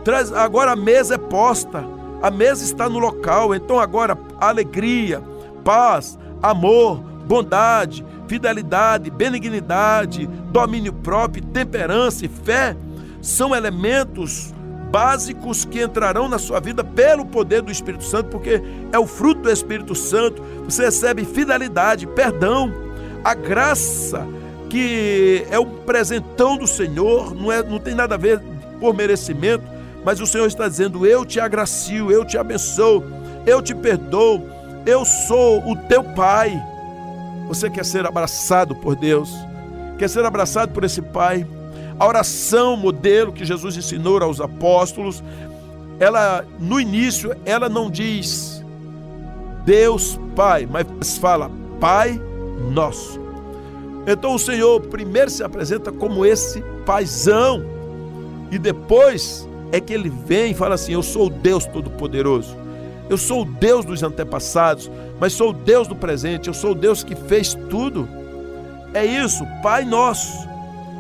Traz, 0.04 0.32
agora 0.32 0.72
a 0.72 0.76
mesa 0.76 1.16
é 1.16 1.18
posta, 1.18 1.84
a 2.22 2.30
mesa 2.30 2.64
está 2.64 2.88
no 2.90 3.00
local, 3.00 3.56
então 3.56 3.80
agora 3.80 4.18
alegria, 4.40 5.22
paz, 5.64 6.20
amor, 6.42 6.98
bondade, 7.26 8.06
fidelidade, 8.28 9.10
benignidade, 9.10 10.28
domínio 10.52 10.94
próprio, 10.94 11.44
temperança 11.44 12.26
e 12.26 12.30
fé 12.30 12.76
são 13.22 13.56
elementos 13.56 14.54
básicos 14.92 15.66
que 15.66 15.82
entrarão 15.82 16.28
na 16.28 16.38
sua 16.38 16.60
vida 16.60 16.84
pelo 16.84 17.26
poder 17.26 17.62
do 17.62 17.72
Espírito 17.72 18.04
Santo, 18.04 18.30
porque 18.30 18.62
é 18.92 19.00
o 19.00 19.08
fruto 19.08 19.42
do 19.42 19.50
Espírito 19.50 19.96
Santo. 19.96 20.44
Você 20.66 20.86
recebe 20.86 21.26
fidelidade, 21.26 22.06
perdão, 22.06 22.72
a 23.24 23.34
graça 23.34 24.28
que 24.74 25.46
é 25.52 25.60
um 25.60 25.70
presentão 25.86 26.58
do 26.58 26.66
Senhor, 26.66 27.36
não, 27.36 27.52
é, 27.52 27.62
não 27.62 27.78
tem 27.78 27.94
nada 27.94 28.16
a 28.16 28.18
ver 28.18 28.42
por 28.80 28.92
merecimento, 28.92 29.64
mas 30.04 30.20
o 30.20 30.26
Senhor 30.26 30.48
está 30.48 30.68
dizendo: 30.68 31.06
Eu 31.06 31.24
te 31.24 31.40
agracio, 31.40 32.12
eu 32.12 32.26
te 32.26 32.40
abençoo, 32.40 33.04
eu 33.46 33.62
te 33.62 33.76
perdoo, 33.76 34.42
eu 34.84 35.06
sou 35.06 35.60
o 35.70 35.76
teu 35.76 36.04
Pai. 36.04 36.60
Você 37.48 37.70
quer 37.70 37.86
ser 37.86 38.04
abraçado 38.08 38.76
por 38.76 38.96
Deus? 38.96 39.30
Quer 40.00 40.10
ser 40.10 40.26
abraçado 40.26 40.72
por 40.72 40.84
esse 40.84 41.04
Pai? 41.04 41.46
A 42.00 42.08
oração 42.08 42.76
modelo 42.76 43.32
que 43.32 43.46
Jesus 43.46 43.78
ensinou 43.78 44.24
aos 44.24 44.42
apóstolos, 44.42 45.24
ela 46.00 46.44
no 46.60 46.82
início 46.82 47.36
ela 47.46 47.70
não 47.70 47.92
diz 47.92 48.66
Deus 49.64 50.20
Pai, 50.36 50.68
mas 50.68 51.16
fala 51.20 51.52
Pai 51.80 52.20
nosso. 52.72 53.23
Então 54.06 54.36
o 54.36 54.40
Senhor 54.40 54.82
primeiro 54.82 55.30
se 55.30 55.44
apresenta 55.44 55.92
como 55.92 56.26
esse 56.26 56.62
paizão 56.86 57.64
e 58.52 58.60
depois 58.60 59.48
é 59.72 59.80
que 59.80 59.92
ele 59.92 60.10
vem 60.10 60.52
e 60.52 60.54
fala 60.54 60.76
assim: 60.76 60.94
Eu 60.94 61.02
sou 61.02 61.26
o 61.26 61.30
Deus 61.30 61.66
Todo-Poderoso. 61.66 62.56
Eu 63.10 63.18
sou 63.18 63.42
o 63.42 63.46
Deus 63.46 63.84
dos 63.84 64.04
antepassados, 64.04 64.90
mas 65.20 65.34
sou 65.34 65.50
o 65.50 65.54
Deus 65.54 65.88
do 65.88 65.96
presente. 65.96 66.48
Eu 66.48 66.54
sou 66.54 66.72
o 66.72 66.76
Deus 66.76 67.04
que 67.04 67.16
fez 67.16 67.56
tudo. 67.70 68.08
É 68.94 69.04
isso, 69.04 69.44
Pai 69.62 69.84
nosso. 69.84 70.48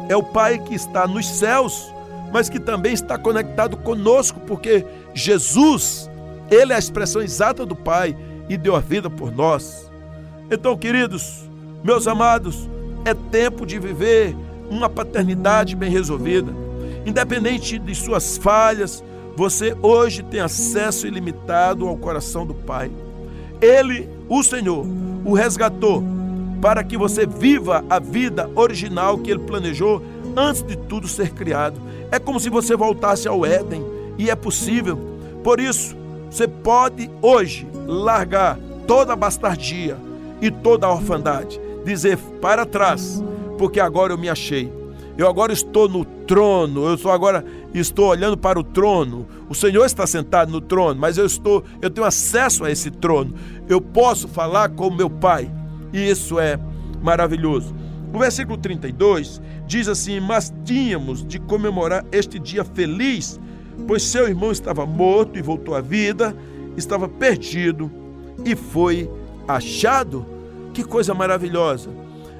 É 0.10 0.16
o 0.16 0.24
Pai 0.24 0.58
que 0.58 0.74
está 0.74 1.08
nos 1.08 1.28
céus, 1.30 1.94
mas 2.32 2.50
que 2.50 2.60
também 2.60 2.94
está 2.94 3.18
conectado 3.18 3.78
conosco, 3.78 4.40
porque 4.42 4.84
Jesus, 5.14 6.10
Ele 6.50 6.74
é 6.74 6.76
a 6.76 6.80
expressão 6.80 7.22
exata 7.22 7.66
do 7.66 7.76
Pai 7.76 8.18
e 8.50 8.58
deu 8.58 8.76
a 8.76 8.80
vida 8.80 9.10
por 9.10 9.32
nós. 9.32 9.92
Então, 10.50 10.76
queridos, 10.76 11.48
meus 11.84 12.08
amados, 12.08 12.68
é 13.06 13.14
tempo 13.14 13.66
de 13.66 13.80
viver 13.80 14.36
uma 14.70 14.90
paternidade 14.90 15.76
bem 15.76 15.90
resolvida. 15.92 16.52
Independente 17.06 17.78
de 17.78 17.94
suas 17.94 18.38
falhas, 18.38 19.04
você 19.36 19.76
hoje 19.82 20.24
tem 20.24 20.40
acesso 20.40 21.06
ilimitado 21.06 21.88
ao 21.88 21.98
coração 21.98 22.46
do 22.46 22.54
Pai. 22.54 22.92
Ele, 23.62 24.10
o 24.30 24.44
Senhor, 24.44 24.86
o 25.26 25.34
resgatou 25.34 26.04
para 26.62 26.84
que 26.84 26.98
você 26.98 27.26
viva 27.26 27.84
a 27.90 28.00
vida 28.00 28.50
original 28.56 29.18
que 29.18 29.32
ele 29.32 29.42
planejou 29.42 30.02
antes 30.36 30.64
de 30.64 30.78
tudo 30.78 31.08
ser 31.08 31.32
criado. 31.32 31.80
É 32.10 32.20
como 32.20 32.40
se 32.40 32.50
você 32.50 32.76
voltasse 32.76 33.28
ao 33.28 33.46
Éden 33.46 33.84
e 34.18 34.30
é 34.30 34.36
possível. 34.36 34.98
Por 35.44 35.60
isso, 35.60 35.96
você 36.30 36.48
pode 36.48 37.10
hoje 37.22 37.68
largar 37.86 38.58
toda 38.88 39.14
a 39.14 39.16
bastardia 39.16 39.98
e 40.42 40.50
toda 40.50 40.88
a 40.88 40.94
orfandade 40.94 41.60
dizer 41.84 42.18
para 42.42 42.66
trás, 42.66 43.24
porque 43.58 43.80
agora 43.80 44.13
eu 44.13 44.18
me 44.18 44.30
achei. 44.30 44.72
Eu 45.16 45.28
agora 45.28 45.54
estou 45.54 45.88
no 45.88 46.04
trono, 46.04 46.86
eu 46.86 46.96
estou 46.96 47.12
agora 47.12 47.46
estou 47.74 48.08
olhando 48.08 48.36
para 48.36 48.60
o 48.60 48.63
trono. 48.63 49.28
O 49.48 49.54
Senhor 49.54 49.86
está 49.86 50.08
sentado 50.08 50.52
no 50.52 50.60
trono, 50.60 51.00
mas 51.00 51.18
eu 51.18 51.25
estou, 51.25 51.63
eu 51.82 51.90
tenho 51.90 52.06
acesso 52.06 52.66
a 52.66 52.72
esse 52.72 52.90
trono. 52.90 53.34
Eu 53.70 53.80
posso 53.80 54.28
falar 54.28 54.70
com 54.70 54.90
meu 54.90 55.10
Pai. 55.10 55.52
E 55.92 56.10
isso 56.10 56.40
é 56.40 56.60
maravilhoso. 57.02 57.75
No 58.12 58.20
versículo 58.20 58.58
32 58.58 59.40
diz 59.68 59.88
assim: 59.88 60.20
"Mas 60.20 60.52
tínhamos 60.66 61.24
de 61.24 61.40
comemorar 61.40 62.04
este 62.12 62.40
dia 62.40 62.63
feliz, 62.63 63.40
pois 63.88 64.02
seu 64.04 64.28
irmão 64.28 64.52
estava 64.52 64.86
morto 64.86 65.38
e 65.38 65.42
voltou 65.42 65.75
à 65.75 65.82
vida, 65.82 66.36
estava 66.75 67.08
perdido 67.08 67.92
e 68.44 68.56
foi 68.56 69.10
achado." 69.48 70.33
Que 70.74 70.84
coisa 70.84 71.13
maravilhosa. 71.13 71.89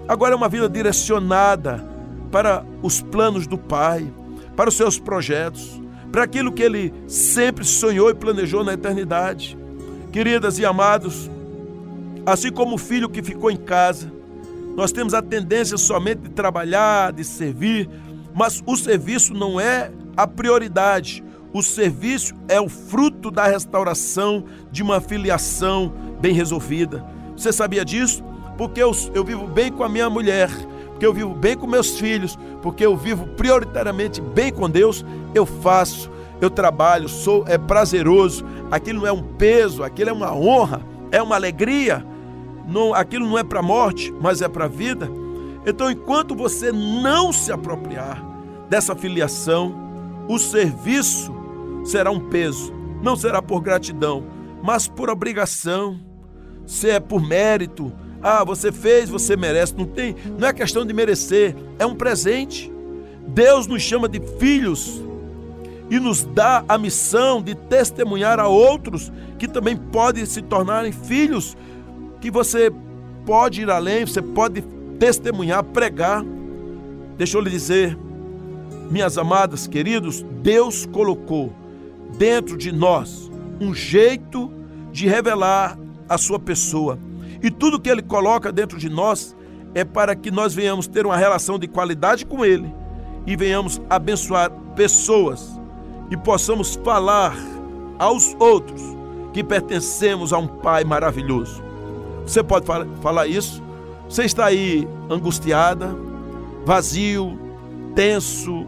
Agora 0.08 0.34
é 0.34 0.36
uma 0.36 0.50
vida 0.50 0.68
direcionada 0.68 1.88
para 2.32 2.66
os 2.82 3.02
planos 3.02 3.46
do 3.46 3.58
Pai, 3.58 4.12
para 4.56 4.70
os 4.70 4.76
seus 4.76 5.00
projetos, 5.00 5.80
para 6.12 6.24
aquilo 6.24 6.52
que 6.52 6.64
ele 6.64 6.94
sempre 7.08 7.64
sonhou 7.64 8.10
e 8.10 8.14
planejou 8.14 8.64
na 8.64 8.74
eternidade. 8.74 9.58
Queridas 10.12 10.60
e 10.60 10.66
amados, 10.66 11.30
assim 12.26 12.52
como 12.52 12.76
o 12.76 12.78
filho 12.78 13.10
que 13.10 13.24
ficou 13.24 13.50
em 13.50 13.58
casa, 13.58 14.12
nós 14.76 14.92
temos 14.92 15.14
a 15.14 15.22
tendência 15.22 15.78
somente 15.78 16.22
de 16.22 16.30
trabalhar, 16.30 17.14
de 17.14 17.24
servir, 17.24 17.90
mas 18.34 18.62
o 18.66 18.76
serviço 18.76 19.34
não 19.34 19.60
é 19.60 19.92
a 20.18 20.26
prioridade. 20.26 21.24
O 21.54 21.62
serviço 21.62 22.34
é 22.48 22.60
o 22.60 22.68
fruto 22.68 23.30
da 23.30 23.46
restauração 23.46 24.46
de 24.72 24.82
uma 24.82 25.00
filiação 25.00 25.94
bem 26.20 26.34
resolvida. 26.34 27.06
Você 27.36 27.52
sabia 27.52 27.84
disso? 27.84 28.24
Porque 28.58 28.82
eu, 28.82 28.92
eu 29.14 29.24
vivo 29.24 29.48
bem 29.48 29.72
com 29.72 29.84
a 29.84 29.90
minha 29.90 30.10
mulher, 30.10 30.50
porque 30.88 31.06
eu 31.06 31.14
vivo 31.14 31.34
bem 31.34 31.58
com 31.58 31.66
meus 31.66 32.00
filhos, 32.00 32.38
porque 32.62 32.86
eu 32.86 32.96
vivo 32.96 33.28
prioritariamente 33.28 34.22
bem 34.22 34.52
com 34.52 34.70
Deus, 34.70 35.04
eu 35.34 35.46
faço, 35.46 36.10
eu 36.40 36.50
trabalho, 36.50 37.08
sou 37.10 37.46
é 37.48 37.58
prazeroso. 37.58 38.46
Aquilo 38.70 39.02
não 39.02 39.08
é 39.08 39.12
um 39.12 39.24
peso, 39.24 39.84
aquilo 39.84 40.10
é 40.10 40.14
uma 40.14 40.36
honra, 40.36 40.82
é 41.12 41.22
uma 41.22 41.36
alegria. 41.36 42.06
Não, 42.68 42.94
aquilo 42.94 43.28
não 43.28 43.38
é 43.38 43.44
para 43.44 43.60
a 43.60 43.64
morte, 43.64 44.14
mas 44.22 44.42
é 44.42 44.48
para 44.48 44.66
a 44.66 44.70
vida. 44.70 45.10
Então, 45.66 45.90
enquanto 45.90 46.36
você 46.36 46.72
não 46.72 47.32
se 47.32 47.52
apropriar 47.52 48.24
dessa 48.70 48.96
filiação, 48.96 49.74
o 50.28 50.38
serviço 50.38 51.34
será 51.84 52.12
um 52.12 52.20
peso, 52.20 52.74
não 53.02 53.16
será 53.16 53.42
por 53.42 53.62
gratidão, 53.62 54.24
mas 54.62 54.88
por 54.88 55.10
obrigação. 55.10 56.00
Se 56.66 56.90
é 56.90 57.00
por 57.00 57.22
mérito, 57.22 57.92
ah, 58.22 58.44
você 58.44 58.72
fez, 58.72 59.10
você 59.10 59.36
merece, 59.36 59.76
não 59.76 59.86
tem, 59.86 60.16
não 60.40 60.48
é 60.48 60.54
questão 60.54 60.86
de 60.86 60.94
merecer, 60.94 61.56
é 61.78 61.86
um 61.86 61.96
presente. 61.96 62.72
Deus 63.28 63.68
nos 63.68 63.82
chama 63.82 64.08
de 64.08 64.22
filhos 64.40 65.02
e 65.90 66.00
nos 66.00 66.24
dá 66.24 66.64
a 66.68 66.78
missão 66.78 67.42
de 67.42 67.54
testemunhar 67.54 68.40
a 68.40 68.48
outros 68.48 69.12
que 69.38 69.48
também 69.48 69.76
podem 69.76 70.26
se 70.26 70.42
tornarem 70.42 70.92
filhos, 70.92 71.58
que 72.22 72.32
você 72.32 72.72
pode 73.26 73.62
ir 73.62 73.70
além, 73.70 74.06
você 74.06 74.22
pode 74.22 74.62
testemunhar, 74.98 75.64
pregar. 75.64 76.24
Deixa 77.18 77.38
eu 77.38 77.42
lhe 77.42 77.50
dizer, 77.50 77.98
minhas 78.90 79.18
amadas, 79.18 79.68
queridos, 79.68 80.26
Deus 80.42 80.86
colocou 80.86 81.54
dentro 82.18 82.58
de 82.58 82.72
nós 82.72 83.30
um 83.60 83.74
jeito 83.74 84.52
de 84.92 85.08
revelar 85.08 85.78
a 86.08 86.18
sua 86.18 86.40
pessoa. 86.40 86.98
E 87.42 87.52
tudo 87.52 87.80
que 87.80 87.90
ele 87.90 88.02
coloca 88.02 88.52
dentro 88.52 88.78
de 88.78 88.90
nós 88.90 89.36
é 89.76 89.84
para 89.84 90.16
que 90.16 90.32
nós 90.32 90.54
venhamos 90.54 90.88
ter 90.88 91.06
uma 91.06 91.18
relação 91.18 91.58
de 91.58 91.68
qualidade 91.68 92.26
com 92.26 92.46
ele 92.46 92.74
e 93.26 93.36
venhamos 93.36 93.82
abençoar 93.90 94.52
pessoas 94.76 95.60
e 96.10 96.18
possamos 96.18 96.76
falar 96.84 97.36
aos 97.98 98.36
outros 98.40 98.82
que 99.34 99.44
pertencemos 99.44 100.32
a 100.32 100.38
um 100.38 100.48
Pai 100.48 100.84
maravilhoso. 100.84 101.64
Você 102.26 102.44
pode 102.44 102.66
falar 103.02 103.28
isso? 103.28 103.62
Você 104.08 104.24
está 104.24 104.46
aí 104.46 104.88
angustiada, 105.10 105.96
vazio, 106.66 107.38
tenso, 107.96 108.66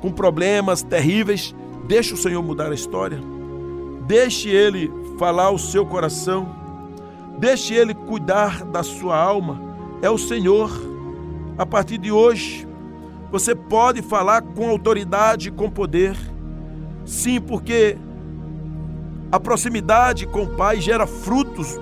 com 0.00 0.10
problemas 0.10 0.82
terríveis? 0.82 1.54
Deixe 1.86 2.14
o 2.14 2.16
Senhor 2.16 2.42
mudar 2.42 2.70
a 2.70 2.74
história. 2.74 3.20
Deixe 4.06 4.48
Ele 4.48 4.90
falar 5.18 5.50
o 5.50 5.58
seu 5.58 5.84
coração. 5.84 6.48
Deixe 7.38 7.74
Ele 7.74 7.94
cuidar 7.94 8.64
da 8.64 8.82
sua 8.82 9.16
alma. 9.16 9.60
É 10.02 10.10
o 10.10 10.18
Senhor. 10.18 10.70
A 11.56 11.66
partir 11.66 11.98
de 11.98 12.10
hoje, 12.10 12.66
você 13.30 13.54
pode 13.54 14.02
falar 14.02 14.42
com 14.42 14.68
autoridade 14.68 15.48
e 15.48 15.52
com 15.52 15.70
poder. 15.70 16.16
Sim, 17.04 17.40
porque 17.40 17.96
a 19.30 19.38
proximidade 19.38 20.26
com 20.26 20.44
o 20.44 20.56
Pai 20.56 20.80
gera 20.80 21.06
frutos 21.06 21.78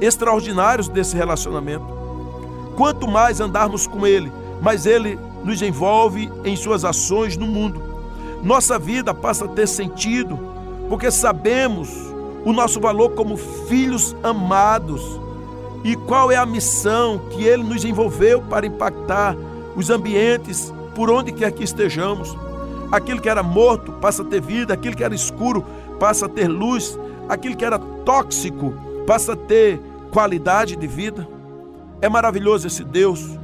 extraordinários 0.00 0.88
desse 0.88 1.16
relacionamento. 1.16 1.86
Quanto 2.76 3.08
mais 3.08 3.40
andarmos 3.40 3.86
com 3.86 4.06
Ele, 4.06 4.32
mais 4.60 4.86
Ele 4.86 5.18
nos 5.44 5.62
envolve 5.62 6.30
em 6.44 6.56
suas 6.56 6.84
ações 6.84 7.36
no 7.36 7.46
mundo. 7.46 7.82
Nossa 8.42 8.78
vida 8.78 9.14
passa 9.14 9.44
a 9.44 9.48
ter 9.48 9.66
sentido, 9.66 10.38
porque 10.88 11.10
sabemos 11.10 12.11
o 12.44 12.52
nosso 12.52 12.80
valor 12.80 13.10
como 13.10 13.36
filhos 13.36 14.16
amados 14.22 15.20
e 15.84 15.96
qual 15.96 16.30
é 16.30 16.36
a 16.36 16.46
missão 16.46 17.18
que 17.30 17.44
Ele 17.44 17.62
nos 17.62 17.84
envolveu 17.84 18.40
para 18.42 18.66
impactar 18.66 19.36
os 19.76 19.90
ambientes 19.90 20.72
por 20.94 21.10
onde 21.10 21.32
quer 21.32 21.50
que 21.52 21.64
estejamos. 21.64 22.36
Aquilo 22.90 23.20
que 23.20 23.28
era 23.28 23.42
morto 23.42 23.92
passa 23.92 24.22
a 24.22 24.24
ter 24.24 24.40
vida, 24.40 24.74
aquilo 24.74 24.96
que 24.96 25.04
era 25.04 25.14
escuro 25.14 25.64
passa 25.98 26.26
a 26.26 26.28
ter 26.28 26.48
luz, 26.48 26.98
aquilo 27.28 27.56
que 27.56 27.64
era 27.64 27.78
tóxico 27.78 28.74
passa 29.06 29.32
a 29.32 29.36
ter 29.36 29.80
qualidade 30.10 30.76
de 30.76 30.86
vida. 30.86 31.26
É 32.00 32.08
maravilhoso 32.08 32.66
esse 32.66 32.84
Deus. 32.84 33.38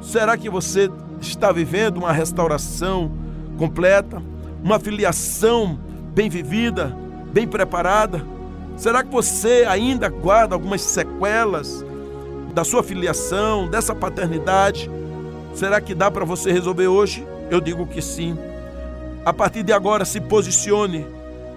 Será 0.00 0.36
que 0.36 0.50
você 0.50 0.90
está 1.20 1.52
vivendo 1.52 1.98
uma 1.98 2.12
restauração 2.12 3.10
completa, 3.56 4.22
uma 4.62 4.78
filiação 4.78 5.78
bem 6.12 6.28
vivida, 6.28 6.96
bem 7.32 7.48
preparada? 7.48 8.24
Será 8.76 9.02
que 9.02 9.10
você 9.10 9.64
ainda 9.68 10.08
guarda 10.08 10.54
algumas 10.54 10.82
sequelas 10.82 11.84
da 12.54 12.64
sua 12.64 12.82
filiação, 12.82 13.68
dessa 13.68 13.94
paternidade? 13.94 14.90
Será 15.54 15.80
que 15.80 15.94
dá 15.94 16.10
para 16.10 16.24
você 16.24 16.52
resolver 16.52 16.86
hoje? 16.86 17.26
Eu 17.50 17.60
digo 17.60 17.86
que 17.86 18.00
sim. 18.00 18.38
A 19.24 19.32
partir 19.32 19.62
de 19.62 19.72
agora, 19.72 20.04
se 20.04 20.20
posicione. 20.20 21.06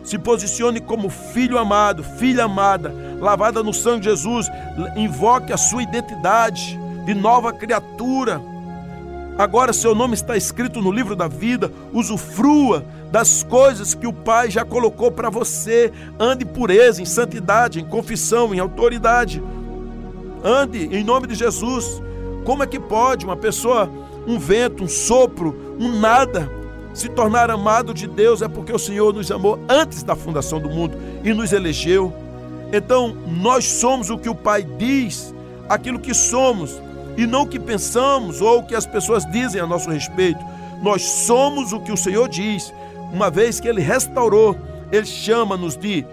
Se 0.03 0.19
posicione 0.19 0.79
como 0.79 1.09
filho 1.09 1.57
amado, 1.57 2.03
filha 2.03 2.43
amada, 2.43 2.93
lavada 3.19 3.63
no 3.63 3.73
sangue 3.73 4.01
de 4.01 4.09
Jesus. 4.09 4.47
Invoque 4.95 5.51
a 5.51 5.57
sua 5.57 5.81
identidade 5.81 6.79
de 7.05 7.13
nova 7.13 7.51
criatura. 7.51 8.39
Agora 9.37 9.73
seu 9.73 9.95
nome 9.95 10.13
está 10.13 10.37
escrito 10.37 10.81
no 10.81 10.91
livro 10.91 11.15
da 11.15 11.27
vida. 11.27 11.71
Usufrua 11.91 12.85
das 13.11 13.43
coisas 13.43 13.93
que 13.93 14.07
o 14.07 14.13
Pai 14.13 14.49
já 14.49 14.65
colocou 14.65 15.11
para 15.11 15.29
você. 15.29 15.91
Ande 16.19 16.43
em 16.43 16.47
pureza, 16.47 17.01
em 17.01 17.05
santidade, 17.05 17.79
em 17.79 17.85
confissão, 17.85 18.53
em 18.53 18.59
autoridade. 18.59 19.41
Ande 20.43 20.85
em 20.95 21.03
nome 21.03 21.27
de 21.27 21.35
Jesus. 21.35 22.01
Como 22.43 22.63
é 22.63 22.67
que 22.67 22.79
pode 22.79 23.25
uma 23.25 23.37
pessoa, 23.37 23.89
um 24.27 24.37
vento, 24.37 24.83
um 24.83 24.87
sopro, 24.87 25.75
um 25.79 25.99
nada, 25.99 26.49
se 26.95 27.09
tornar 27.09 27.51
amado 27.51 27.93
de 27.93 28.07
Deus 28.07 28.41
é 28.41 28.47
porque 28.47 28.71
o 28.71 28.79
Senhor 28.79 29.13
nos 29.13 29.29
amou 29.29 29.59
antes 29.67 30.01
da 30.01 30.15
fundação 30.15 30.61
do 30.61 30.69
mundo 30.69 30.97
e 31.25 31.33
nos 31.33 31.51
elegeu. 31.51 32.13
Então, 32.71 33.13
nós 33.27 33.65
somos 33.65 34.09
o 34.09 34.17
que 34.17 34.29
o 34.29 34.33
Pai 34.33 34.63
diz, 34.63 35.35
aquilo 35.67 35.99
que 35.99 36.13
somos, 36.13 36.81
e 37.17 37.27
não 37.27 37.41
o 37.41 37.47
que 37.47 37.59
pensamos 37.59 38.39
ou 38.41 38.59
o 38.59 38.63
que 38.63 38.73
as 38.73 38.85
pessoas 38.85 39.25
dizem 39.29 39.59
a 39.59 39.67
nosso 39.67 39.89
respeito. 39.89 40.39
Nós 40.81 41.01
somos 41.01 41.73
o 41.73 41.81
que 41.81 41.91
o 41.91 41.97
Senhor 41.97 42.29
diz. 42.29 42.73
Uma 43.15 43.29
vez 43.29 43.61
que 43.61 43.67
Ele 43.69 43.79
restaurou, 43.79 44.57
Ele 44.91 45.05
chama-nos 45.05 45.77
de 45.77 46.05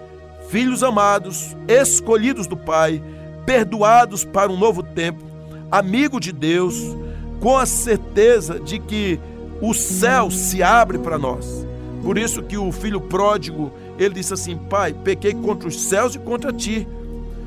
filhos 0.47 0.81
amados, 0.81 1.53
escolhidos 1.67 2.47
do 2.47 2.55
Pai, 2.55 3.03
perdoados 3.45 4.23
para 4.23 4.49
um 4.49 4.57
novo 4.57 4.81
tempo, 4.81 5.21
amigo 5.69 6.17
de 6.17 6.31
Deus, 6.31 6.95
com 7.41 7.57
a 7.57 7.65
certeza 7.65 8.57
de 8.57 8.79
que 8.79 9.19
o 9.59 9.73
céu 9.73 10.31
se 10.31 10.63
abre 10.63 10.97
para 10.97 11.17
nós. 11.17 11.67
Por 12.01 12.17
isso 12.17 12.41
que 12.41 12.57
o 12.57 12.71
filho 12.71 13.01
pródigo, 13.01 13.69
ele 13.99 14.13
disse 14.13 14.33
assim: 14.33 14.55
Pai, 14.55 14.93
pequei 14.93 15.33
contra 15.33 15.67
os 15.67 15.81
céus 15.81 16.15
e 16.15 16.19
contra 16.19 16.53
ti. 16.53 16.87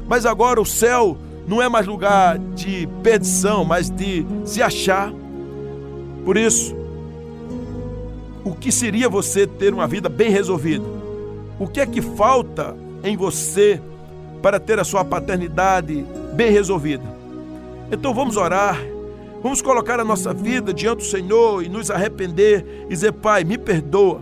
Mas 0.06 0.26
agora 0.26 0.60
o 0.60 0.66
céu 0.66 1.16
não 1.48 1.62
é 1.62 1.68
mais 1.68 1.86
lugar 1.86 2.38
de 2.54 2.86
perdição, 3.02 3.64
mas 3.64 3.88
de 3.88 4.26
se 4.44 4.62
achar. 4.62 5.10
Por 6.26 6.36
isso, 6.36 6.76
o 8.48 8.54
que 8.54 8.70
seria 8.70 9.08
você 9.08 9.46
ter 9.46 9.74
uma 9.74 9.86
vida 9.86 10.08
bem 10.08 10.30
resolvida? 10.30 10.84
O 11.58 11.66
que 11.66 11.80
é 11.80 11.86
que 11.86 12.00
falta 12.00 12.76
em 13.02 13.16
você 13.16 13.80
para 14.42 14.60
ter 14.60 14.78
a 14.78 14.84
sua 14.84 15.04
paternidade 15.04 16.04
bem 16.32 16.50
resolvida? 16.50 17.04
Então 17.90 18.14
vamos 18.14 18.36
orar 18.36 18.78
Vamos 19.46 19.62
colocar 19.62 20.00
a 20.00 20.04
nossa 20.04 20.34
vida 20.34 20.74
diante 20.74 20.98
do 20.98 21.04
Senhor 21.04 21.62
e 21.62 21.68
nos 21.68 21.88
arrepender 21.88 22.86
e 22.86 22.88
dizer: 22.88 23.12
Pai, 23.12 23.44
me 23.44 23.56
perdoa. 23.56 24.20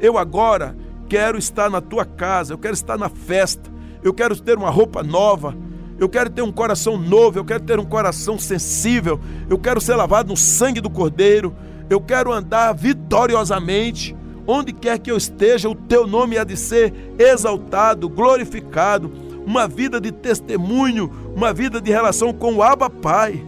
Eu 0.00 0.18
agora 0.18 0.76
quero 1.08 1.38
estar 1.38 1.70
na 1.70 1.80
tua 1.80 2.04
casa, 2.04 2.52
eu 2.52 2.58
quero 2.58 2.74
estar 2.74 2.98
na 2.98 3.08
festa, 3.08 3.70
eu 4.02 4.12
quero 4.12 4.36
ter 4.36 4.58
uma 4.58 4.68
roupa 4.68 5.02
nova, 5.02 5.56
eu 5.98 6.10
quero 6.10 6.28
ter 6.28 6.42
um 6.42 6.52
coração 6.52 6.98
novo, 6.98 7.38
eu 7.38 7.44
quero 7.44 7.64
ter 7.64 7.78
um 7.78 7.86
coração 7.86 8.38
sensível, 8.38 9.18
eu 9.48 9.58
quero 9.58 9.80
ser 9.80 9.94
lavado 9.94 10.28
no 10.28 10.36
sangue 10.36 10.80
do 10.80 10.90
Cordeiro, 10.90 11.54
eu 11.90 12.00
quero 12.00 12.32
andar 12.32 12.72
vitoriosamente. 12.72 14.16
Onde 14.46 14.72
quer 14.72 14.98
que 14.98 15.10
eu 15.10 15.16
esteja, 15.16 15.68
o 15.68 15.74
teu 15.74 16.06
nome 16.06 16.38
há 16.38 16.44
de 16.44 16.56
ser 16.56 16.94
exaltado, 17.18 18.08
glorificado, 18.08 19.12
uma 19.44 19.68
vida 19.68 20.00
de 20.00 20.10
testemunho, 20.10 21.10
uma 21.36 21.52
vida 21.52 21.80
de 21.80 21.90
relação 21.90 22.32
com 22.32 22.54
o 22.54 22.62
Abba 22.62 22.88
Pai. 22.88 23.44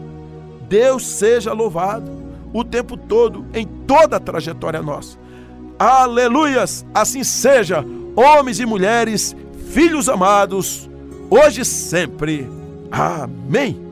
Deus 0.68 1.06
seja 1.06 1.52
louvado 1.52 2.10
o 2.52 2.62
tempo 2.62 2.96
todo, 2.96 3.46
em 3.54 3.66
toda 3.66 4.16
a 4.16 4.20
trajetória 4.20 4.82
nossa. 4.82 5.16
Aleluias! 5.78 6.84
Assim 6.94 7.24
seja, 7.24 7.84
homens 8.14 8.60
e 8.60 8.66
mulheres, 8.66 9.34
filhos 9.70 10.08
amados, 10.08 10.88
hoje 11.30 11.62
e 11.62 11.64
sempre. 11.64 12.48
Amém. 12.90 13.91